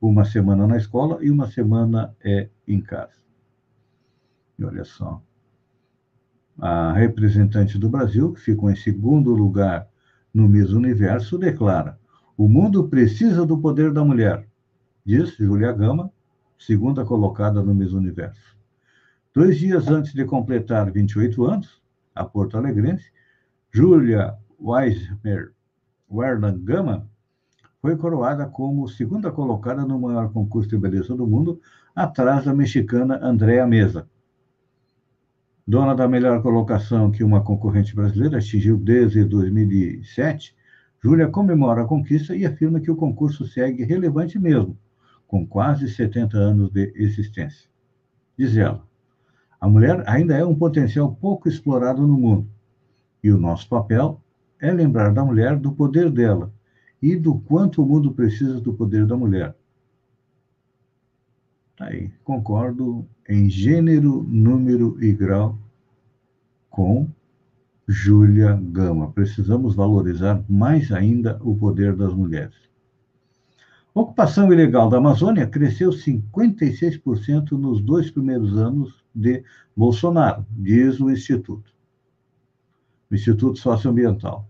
Uma 0.00 0.24
semana 0.24 0.66
na 0.66 0.76
escola 0.76 1.18
e 1.20 1.30
uma 1.30 1.48
semana 1.48 2.14
é 2.22 2.48
em 2.66 2.80
casa. 2.80 3.18
E 4.58 4.64
olha 4.64 4.84
só. 4.84 5.20
A 6.58 6.92
representante 6.92 7.78
do 7.78 7.88
Brasil, 7.88 8.32
que 8.32 8.40
ficou 8.40 8.70
em 8.70 8.76
segundo 8.76 9.32
lugar 9.32 9.88
no 10.32 10.48
Miss 10.48 10.70
Universo, 10.70 11.38
declara: 11.38 11.98
o 12.36 12.48
mundo 12.48 12.88
precisa 12.88 13.44
do 13.44 13.58
poder 13.58 13.92
da 13.92 14.04
mulher, 14.04 14.46
diz 15.04 15.36
Júlia 15.36 15.72
Gama, 15.72 16.12
segunda 16.58 17.04
colocada 17.04 17.62
no 17.62 17.74
Miss 17.74 17.92
Universo. 17.92 18.56
Dois 19.34 19.58
dias 19.58 19.88
antes 19.88 20.12
de 20.12 20.24
completar 20.24 20.90
28 20.90 21.44
anos, 21.44 21.82
a 22.14 22.24
Porto 22.24 22.56
Alegrense, 22.56 23.10
Júlia 23.70 24.36
Weismer 24.60 25.52
Werner 26.10 26.56
Gama 26.58 27.08
foi 27.88 27.96
coroada 27.96 28.44
como 28.44 28.86
segunda 28.86 29.32
colocada 29.32 29.82
no 29.82 29.98
maior 29.98 30.30
concurso 30.30 30.68
de 30.68 30.76
beleza 30.76 31.16
do 31.16 31.26
mundo, 31.26 31.58
atrás 31.96 32.44
da 32.44 32.52
mexicana 32.52 33.18
Andréa 33.22 33.66
Mesa. 33.66 34.06
Dona 35.66 35.94
da 35.94 36.06
melhor 36.06 36.42
colocação 36.42 37.10
que 37.10 37.24
uma 37.24 37.40
concorrente 37.40 37.96
brasileira 37.96 38.36
atingiu 38.36 38.76
desde 38.76 39.24
2007, 39.24 40.54
Júlia 41.02 41.28
comemora 41.28 41.80
a 41.80 41.86
conquista 41.86 42.36
e 42.36 42.44
afirma 42.44 42.78
que 42.78 42.90
o 42.90 42.96
concurso 42.96 43.46
segue 43.46 43.84
relevante 43.84 44.38
mesmo, 44.38 44.76
com 45.26 45.46
quase 45.46 45.88
70 45.88 46.36
anos 46.36 46.70
de 46.70 46.92
existência. 46.94 47.70
Diz 48.36 48.54
ela: 48.54 48.82
a 49.58 49.66
mulher 49.66 50.04
ainda 50.06 50.36
é 50.36 50.44
um 50.44 50.54
potencial 50.54 51.14
pouco 51.14 51.48
explorado 51.48 52.06
no 52.06 52.18
mundo. 52.18 52.50
E 53.24 53.30
o 53.30 53.38
nosso 53.38 53.66
papel 53.66 54.20
é 54.60 54.70
lembrar 54.70 55.10
da 55.10 55.24
mulher 55.24 55.56
do 55.56 55.72
poder 55.72 56.10
dela 56.10 56.52
e 57.00 57.16
do 57.16 57.38
quanto 57.38 57.82
o 57.82 57.86
mundo 57.86 58.12
precisa 58.12 58.60
do 58.60 58.72
poder 58.72 59.06
da 59.06 59.16
mulher. 59.16 59.54
Tá 61.76 61.86
aí, 61.86 62.10
concordo 62.24 63.06
em 63.28 63.48
gênero, 63.48 64.24
número 64.24 64.96
e 65.02 65.12
grau 65.12 65.56
com 66.68 67.08
Júlia 67.86 68.60
Gama. 68.60 69.12
Precisamos 69.12 69.74
valorizar 69.74 70.44
mais 70.48 70.90
ainda 70.90 71.38
o 71.42 71.56
poder 71.56 71.94
das 71.94 72.12
mulheres. 72.12 72.56
A 73.94 74.00
ocupação 74.00 74.52
ilegal 74.52 74.88
da 74.88 74.98
Amazônia 74.98 75.46
cresceu 75.46 75.90
56% 75.90 77.52
nos 77.52 77.80
dois 77.80 78.10
primeiros 78.10 78.56
anos 78.56 79.04
de 79.14 79.42
Bolsonaro, 79.76 80.46
diz 80.50 81.00
o 81.00 81.10
Instituto, 81.10 81.72
o 83.10 83.14
Instituto 83.14 83.58
Socioambiental. 83.58 84.47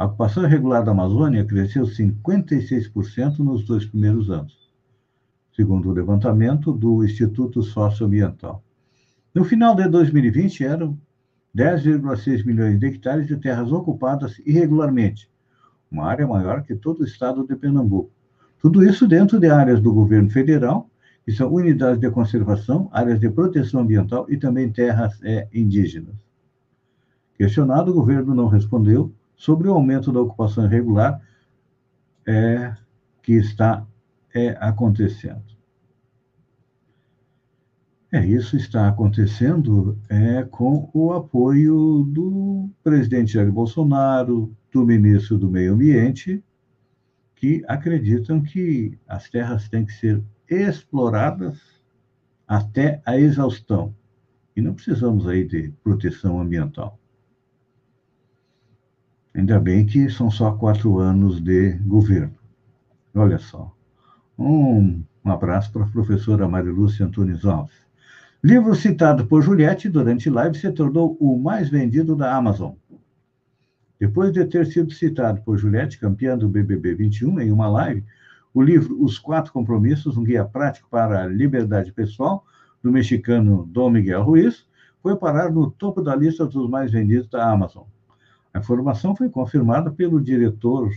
A 0.00 0.06
ocupação 0.06 0.44
irregular 0.44 0.82
da 0.82 0.92
Amazônia 0.92 1.44
cresceu 1.44 1.84
56% 1.84 3.40
nos 3.40 3.66
dois 3.66 3.84
primeiros 3.84 4.30
anos, 4.30 4.72
segundo 5.54 5.90
o 5.90 5.92
levantamento 5.92 6.72
do 6.72 7.04
Instituto 7.04 7.62
Socioambiental. 7.62 8.64
No 9.34 9.44
final 9.44 9.74
de 9.74 9.86
2020, 9.86 10.64
eram 10.64 10.98
10,6 11.54 12.46
milhões 12.46 12.80
de 12.80 12.86
hectares 12.86 13.26
de 13.26 13.36
terras 13.36 13.70
ocupadas 13.70 14.38
irregularmente, 14.46 15.28
uma 15.92 16.06
área 16.06 16.26
maior 16.26 16.62
que 16.62 16.74
todo 16.74 17.00
o 17.00 17.04
estado 17.04 17.46
de 17.46 17.54
Pernambuco. 17.54 18.10
Tudo 18.58 18.82
isso 18.82 19.06
dentro 19.06 19.38
de 19.38 19.50
áreas 19.50 19.82
do 19.82 19.92
governo 19.92 20.30
federal, 20.30 20.88
que 21.26 21.32
são 21.32 21.52
unidades 21.52 22.00
de 22.00 22.10
conservação, 22.10 22.88
áreas 22.90 23.20
de 23.20 23.28
proteção 23.28 23.82
ambiental 23.82 24.24
e 24.30 24.38
também 24.38 24.72
terras 24.72 25.22
é, 25.22 25.46
indígenas. 25.52 26.16
Questionado, 27.36 27.90
o 27.90 27.94
governo 27.94 28.34
não 28.34 28.48
respondeu 28.48 29.12
sobre 29.40 29.68
o 29.68 29.72
aumento 29.72 30.12
da 30.12 30.20
ocupação 30.20 30.66
irregular 30.66 31.18
é, 32.28 32.76
que 33.22 33.32
está 33.32 33.86
é, 34.34 34.50
acontecendo. 34.60 35.42
É, 38.12 38.26
isso 38.26 38.54
está 38.54 38.86
acontecendo 38.86 39.98
é, 40.10 40.42
com 40.42 40.90
o 40.92 41.14
apoio 41.14 42.04
do 42.04 42.68
presidente 42.84 43.32
Jair 43.32 43.50
Bolsonaro, 43.50 44.54
do 44.70 44.84
ministro 44.84 45.38
do 45.38 45.48
Meio 45.48 45.72
Ambiente 45.72 46.44
que 47.34 47.64
acreditam 47.66 48.42
que 48.42 48.98
as 49.08 49.30
terras 49.30 49.70
têm 49.70 49.86
que 49.86 49.94
ser 49.94 50.22
exploradas 50.50 51.58
até 52.46 53.00
a 53.06 53.18
exaustão. 53.18 53.94
E 54.54 54.60
não 54.60 54.74
precisamos 54.74 55.26
aí 55.26 55.46
de 55.46 55.72
proteção 55.82 56.38
ambiental. 56.38 56.99
Ainda 59.34 59.60
bem 59.60 59.86
que 59.86 60.10
são 60.10 60.30
só 60.30 60.52
quatro 60.52 60.98
anos 60.98 61.40
de 61.40 61.72
governo. 61.86 62.34
Olha 63.14 63.38
só. 63.38 63.72
Um, 64.38 65.02
um 65.24 65.30
abraço 65.30 65.72
para 65.72 65.84
a 65.84 65.88
professora 65.88 66.48
Marilúcia 66.48 67.06
Antunes 67.06 67.44
Alves. 67.44 67.74
Livro 68.42 68.74
citado 68.74 69.26
por 69.26 69.42
Juliette 69.42 69.88
durante 69.88 70.30
live 70.30 70.56
se 70.56 70.72
tornou 70.72 71.16
o 71.20 71.38
mais 71.38 71.68
vendido 71.68 72.16
da 72.16 72.34
Amazon. 72.34 72.72
Depois 74.00 74.32
de 74.32 74.44
ter 74.46 74.66
sido 74.66 74.92
citado 74.92 75.42
por 75.42 75.58
Juliette, 75.58 75.98
campeã 75.98 76.36
do 76.36 76.48
BBB 76.48 76.94
21, 76.94 77.38
em 77.38 77.52
uma 77.52 77.68
live, 77.68 78.02
o 78.54 78.62
livro 78.62 79.00
Os 79.04 79.18
Quatro 79.18 79.52
Compromissos, 79.52 80.16
um 80.16 80.24
guia 80.24 80.44
prático 80.44 80.88
para 80.90 81.22
a 81.22 81.26
liberdade 81.26 81.92
pessoal, 81.92 82.44
do 82.82 82.90
mexicano 82.90 83.68
Dom 83.70 83.90
Miguel 83.90 84.22
Ruiz, 84.22 84.66
foi 85.02 85.16
parar 85.16 85.52
no 85.52 85.70
topo 85.70 86.00
da 86.00 86.16
lista 86.16 86.46
dos 86.46 86.68
mais 86.68 86.90
vendidos 86.90 87.28
da 87.28 87.48
Amazon. 87.48 87.84
A 88.52 88.58
informação 88.58 89.14
foi 89.14 89.28
confirmada 89.28 89.90
pelo 89.90 90.20
diretor, 90.20 90.90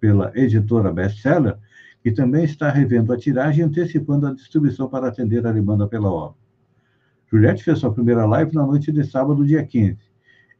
pela 0.00 0.32
editora 0.34 0.92
Bestseller, 0.92 1.56
que 2.02 2.10
também 2.10 2.44
está 2.44 2.70
revendo 2.70 3.12
a 3.12 3.16
tiragem 3.16 3.60
e 3.60 3.66
antecipando 3.66 4.26
a 4.26 4.34
distribuição 4.34 4.88
para 4.88 5.08
atender 5.08 5.46
a 5.46 5.52
demanda 5.52 5.86
pela 5.86 6.10
obra. 6.10 6.36
Juliette 7.30 7.62
fez 7.62 7.78
sua 7.78 7.92
primeira 7.92 8.26
live 8.26 8.54
na 8.54 8.66
noite 8.66 8.90
de 8.90 9.04
sábado, 9.04 9.46
dia 9.46 9.64
15. 9.64 9.98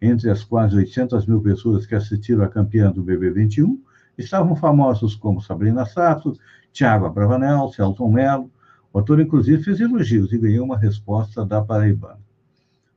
Entre 0.01 0.31
as 0.31 0.45
quase 0.45 0.77
800 0.77 1.27
mil 1.27 1.41
pessoas 1.41 1.85
que 1.85 1.95
assistiram 1.95 2.45
a 2.45 2.49
campeã 2.49 2.93
do 2.93 3.03
BB21, 3.03 3.79
estavam 4.17 4.55
famosos 4.55 5.17
como 5.17 5.41
Sabrina 5.41 5.85
Sato, 5.85 6.39
Thiago 6.73 7.07
Abravanel, 7.07 7.69
Celton 7.71 8.11
Mello. 8.11 8.51
O 8.93 8.99
ator, 8.99 9.21
inclusive, 9.21 9.63
fez 9.63 9.81
elogios 9.81 10.33
e 10.33 10.39
ganhou 10.39 10.65
uma 10.65 10.79
resposta 10.79 11.45
da 11.45 11.61
Paraibana. 11.61 12.21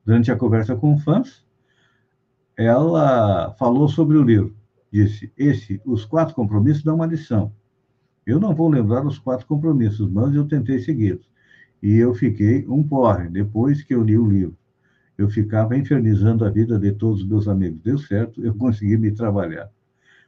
Durante 0.06 0.32
a 0.32 0.36
conversa 0.36 0.76
com 0.76 0.98
fãs, 0.98 1.44
ela 2.58 3.54
falou 3.58 3.88
sobre 3.88 4.18
o 4.18 4.24
livro. 4.24 4.56
Disse: 4.92 5.32
Esse, 5.38 5.82
Os 5.86 6.06
Quatro 6.06 6.36
Compromissos, 6.36 6.84
dá 6.84 6.94
uma 6.94 7.06
lição. 7.06 7.52
Eu 8.26 8.40
não 8.40 8.56
vou 8.56 8.70
lembrar 8.70 9.06
os 9.06 9.20
quatro 9.20 9.46
compromissos, 9.46 10.10
mas 10.10 10.34
eu 10.34 10.48
tentei 10.48 10.80
segui-los. 10.80 11.30
E 11.82 11.98
eu 11.98 12.14
fiquei 12.14 12.66
um 12.68 12.82
porre 12.82 13.28
depois 13.28 13.84
que 13.84 13.94
eu 13.94 14.02
li 14.02 14.18
o 14.18 14.30
livro 14.30 14.58
eu 15.18 15.30
ficava 15.30 15.78
infernizando 15.78 16.46
a 16.46 16.50
vida 16.50 16.78
de 16.80 16.92
todos 16.92 17.22
os 17.22 17.28
meus 17.28 17.48
amigos. 17.48 17.82
Deu 17.82 17.98
certo, 17.98 18.44
eu 18.44 18.54
consegui 18.56 18.98
me 18.98 19.12
trabalhar. 19.12 19.70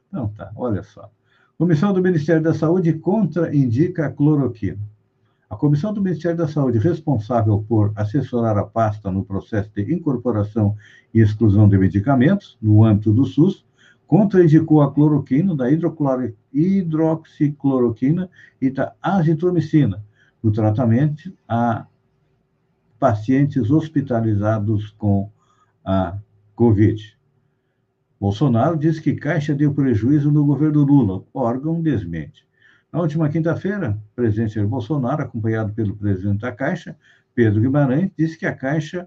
Então 0.07 0.29
tá, 0.29 0.51
olha 0.55 0.83
só. 0.83 1.09
Comissão 1.57 1.93
do 1.93 2.01
Ministério 2.01 2.43
da 2.43 2.53
Saúde 2.53 2.93
contraindica 2.93 4.05
a 4.05 4.11
cloroquina. 4.11 4.79
A 5.49 5.55
Comissão 5.55 5.93
do 5.93 6.01
Ministério 6.01 6.37
da 6.37 6.47
Saúde, 6.47 6.79
responsável 6.79 7.63
por 7.67 7.93
assessorar 7.95 8.57
a 8.57 8.63
pasta 8.63 9.11
no 9.11 9.23
processo 9.23 9.69
de 9.75 9.93
incorporação 9.93 10.75
e 11.13 11.21
exclusão 11.21 11.69
de 11.69 11.77
medicamentos, 11.77 12.57
no 12.61 12.83
âmbito 12.83 13.13
do 13.13 13.25
SUS, 13.25 13.65
contraindicou 14.07 14.81
a 14.81 14.91
cloroquina, 14.93 15.55
da 15.55 15.67
hidroxicloroquina 16.51 18.29
e 18.61 18.69
da 18.69 18.93
azitromicina 19.01 20.03
no 20.41 20.51
tratamento 20.51 21.33
a 21.47 21.87
pacientes 22.99 23.71
hospitalizados 23.71 24.91
com 24.91 25.29
a 25.83 26.17
Covid. 26.55 27.17
Bolsonaro 28.19 28.77
diz 28.77 28.99
que 28.99 29.15
Caixa 29.15 29.53
deu 29.53 29.73
prejuízo 29.73 30.31
no 30.31 30.45
governo 30.45 30.83
Lula. 30.83 31.23
Órgão 31.33 31.81
desmente. 31.81 32.47
Na 32.95 33.01
última 33.01 33.27
quinta-feira, 33.27 34.01
o 34.13 34.15
presidente 34.15 34.55
Jair 34.55 34.65
Bolsonaro, 34.65 35.21
acompanhado 35.21 35.73
pelo 35.73 35.97
presidente 35.97 36.39
da 36.39 36.51
Caixa, 36.53 36.95
Pedro 37.33 37.59
Guimarães, 37.59 38.09
disse 38.17 38.39
que 38.39 38.45
a 38.45 38.55
Caixa, 38.55 39.05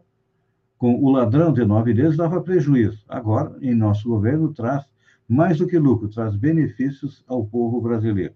com 0.76 1.02
o 1.02 1.10
ladrão 1.10 1.54
de 1.54 1.64
nove 1.64 1.94
dedos, 1.94 2.18
dava 2.18 2.42
prejuízo. 2.42 3.02
Agora, 3.08 3.56
em 3.62 3.74
nosso 3.74 4.06
governo, 4.06 4.52
traz 4.52 4.84
mais 5.26 5.56
do 5.56 5.66
que 5.66 5.78
lucro, 5.78 6.06
traz 6.06 6.36
benefícios 6.36 7.24
ao 7.26 7.46
povo 7.46 7.80
brasileiro. 7.80 8.34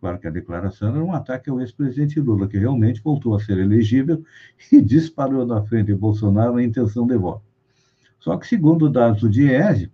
Claro 0.00 0.18
que 0.18 0.26
a 0.26 0.30
declaração 0.30 0.96
era 0.96 1.04
um 1.04 1.12
ataque 1.12 1.50
ao 1.50 1.60
ex-presidente 1.60 2.18
Lula, 2.18 2.48
que 2.48 2.56
realmente 2.56 3.02
voltou 3.02 3.34
a 3.34 3.40
ser 3.40 3.58
elegível 3.58 4.24
e 4.72 4.80
disparou 4.80 5.44
na 5.44 5.62
frente 5.62 5.88
de 5.88 5.94
Bolsonaro 5.94 6.56
a 6.56 6.64
intenção 6.64 7.06
de 7.06 7.18
voto. 7.18 7.44
Só 8.18 8.34
que, 8.38 8.46
segundo 8.46 8.88
dados 8.88 9.20
do 9.20 9.28
DIESE, 9.28 9.92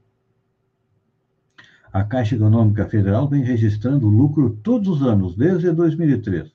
a 1.94 2.02
Caixa 2.02 2.34
Econômica 2.34 2.88
Federal 2.88 3.28
vem 3.28 3.44
registrando 3.44 4.08
lucro 4.08 4.50
todos 4.64 4.88
os 4.88 5.02
anos, 5.06 5.36
desde 5.36 5.70
2003. 5.70 6.52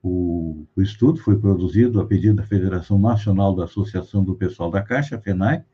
O, 0.00 0.64
estudo 0.76 1.18
foi 1.18 1.36
produzido 1.36 2.00
a 2.00 2.06
pedido 2.06 2.36
da 2.36 2.44
Federação 2.44 2.96
Nacional 2.96 3.56
da 3.56 3.64
Associação 3.64 4.22
do 4.22 4.36
Pessoal 4.36 4.70
da 4.70 4.80
Caixa, 4.82 5.18
FENAI, 5.18 5.64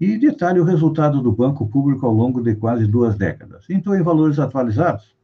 e 0.00 0.16
detalha 0.16 0.62
o 0.62 0.64
resultado 0.64 1.20
do 1.20 1.30
banco 1.30 1.68
público 1.68 2.06
ao 2.06 2.14
longo 2.14 2.40
de 2.40 2.54
quase 2.54 2.86
duas 2.86 3.18
décadas. 3.18 3.66
Então, 3.68 3.94
em 3.94 4.02
valores 4.02 4.38
atualizados, 4.38 5.14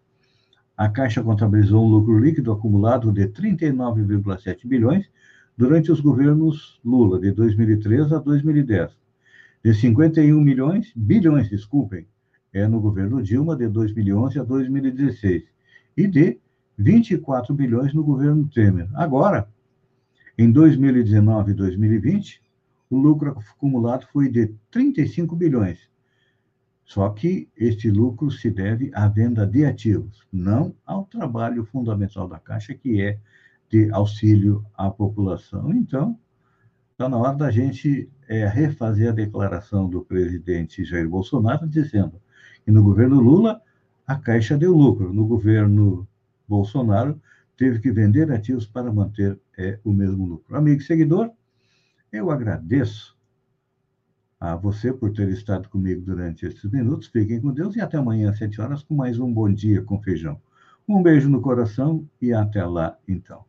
a 0.77 0.87
Caixa 0.91 1.23
contabilizou 1.23 1.83
um 1.83 1.89
lucro 1.89 2.19
líquido 2.19 2.53
acumulado 2.53 3.11
de 3.11 3.27
39,7 3.27 4.67
bilhões 4.67 5.09
durante 5.57 5.91
os 5.91 5.99
governos 5.99 6.79
Lula, 6.85 7.19
de 7.19 7.33
2003 7.33 8.13
a 8.13 8.19
2010. 8.19 8.91
De 9.65 9.73
51 9.73 10.39
milhões, 10.39 10.93
bilhões, 10.95 11.49
desculpem, 11.49 12.07
é 12.55 12.69
no 12.69 12.81
governo 12.81 13.21
Dilma, 13.21 13.57
de 13.57 13.69
2011 13.69 14.39
a 14.39 14.45
2016. 14.45 15.43
E 15.97 16.07
de 16.07 16.39
24 16.79 17.53
bilhões 17.53 17.93
no 17.93 18.03
governo 18.03 18.49
Temer. 18.49 18.89
Agora, 18.95 19.49
em 20.39 20.51
2019 20.51 21.51
e 21.51 21.55
2020, 21.55 22.41
o 22.89 22.97
lucro 22.97 23.31
acumulado 23.31 24.07
foi 24.13 24.29
de 24.29 24.55
35 24.71 25.35
bilhões. 25.35 25.79
Só 26.85 27.09
que 27.11 27.49
este 27.57 27.91
lucro 27.91 28.31
se 28.31 28.51
deve 28.51 28.91
à 28.95 29.09
venda 29.09 29.47
de 29.47 29.65
ativos, 29.65 30.23
não 30.33 30.75
ao 30.85 31.05
trabalho 31.07 31.65
fundamental 31.65 32.29
da 32.29 32.39
Caixa, 32.39 32.75
que 32.75 33.01
é 33.01 33.19
de 33.71 33.91
auxílio 33.91 34.65
à 34.77 34.91
população. 34.91 35.73
Então, 35.73 36.19
está 36.93 37.09
na 37.09 37.17
hora 37.17 37.37
da 37.37 37.51
gente 37.51 38.09
é, 38.29 38.47
refazer 38.47 39.09
a 39.09 39.13
declaração 39.13 39.89
do 39.89 40.03
presidente 40.03 40.85
Jair 40.85 41.09
Bolsonaro, 41.09 41.67
dizendo 41.67 42.21
que 42.65 42.71
no 42.71 42.83
governo 42.83 43.21
Lula 43.21 43.61
a 44.07 44.17
Caixa 44.17 44.57
deu 44.57 44.77
lucro, 44.77 45.13
no 45.13 45.27
governo 45.27 46.07
Bolsonaro 46.49 47.21
teve 47.57 47.79
que 47.79 47.91
vender 47.91 48.31
ativos 48.33 48.67
para 48.67 48.93
manter 48.93 49.39
é, 49.57 49.79
o 49.85 49.93
mesmo 49.93 50.27
lucro. 50.27 50.57
Amigo 50.57 50.81
e 50.81 50.85
seguidor, 50.85 51.31
eu 52.13 52.31
agradeço 52.31 53.17
a 54.41 54.57
você 54.57 54.93
por 54.93 55.13
ter 55.13 55.29
estado 55.29 55.69
comigo 55.69 56.03
durante 56.03 56.47
esses 56.47 56.71
minutos. 56.71 57.09
Fiquem 57.09 57.41
com 57.41 57.53
Deus 57.53 57.77
e 57.77 57.81
até 57.81 57.97
amanhã 57.97 58.31
às 58.31 58.39
7 58.39 58.61
horas 58.61 58.83
com 58.83 58.95
mais 58.95 59.19
um 59.19 59.33
Bom 59.33 59.51
Dia 59.53 59.83
com 59.83 60.03
Feijão. 60.03 60.41
Um 60.87 61.03
beijo 61.03 61.31
no 61.31 61.41
coração 61.41 62.07
e 62.21 62.33
até 62.33 62.65
lá, 62.65 62.99
então. 63.09 63.45